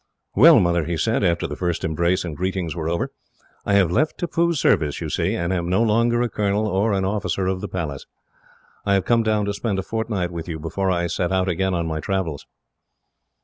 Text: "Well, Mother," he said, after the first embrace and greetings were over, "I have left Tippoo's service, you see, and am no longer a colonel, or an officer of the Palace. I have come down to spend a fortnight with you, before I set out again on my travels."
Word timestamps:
"Well, 0.33 0.59
Mother," 0.59 0.85
he 0.85 0.97
said, 0.97 1.23
after 1.23 1.45
the 1.45 1.55
first 1.55 1.83
embrace 1.83 2.25
and 2.25 2.35
greetings 2.35 2.75
were 2.75 2.89
over, 2.89 3.11
"I 3.67 3.75
have 3.75 3.91
left 3.91 4.17
Tippoo's 4.17 4.59
service, 4.59 4.99
you 4.99 5.09
see, 5.11 5.35
and 5.35 5.53
am 5.53 5.69
no 5.69 5.83
longer 5.83 6.23
a 6.23 6.27
colonel, 6.27 6.65
or 6.65 6.91
an 6.91 7.05
officer 7.05 7.45
of 7.45 7.61
the 7.61 7.69
Palace. 7.69 8.07
I 8.83 8.95
have 8.95 9.05
come 9.05 9.21
down 9.21 9.45
to 9.45 9.53
spend 9.53 9.77
a 9.77 9.83
fortnight 9.83 10.31
with 10.31 10.47
you, 10.49 10.57
before 10.57 10.89
I 10.89 11.05
set 11.05 11.31
out 11.31 11.47
again 11.47 11.75
on 11.75 11.85
my 11.85 11.99
travels." 11.99 12.47